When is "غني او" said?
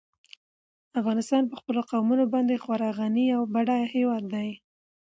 2.99-3.41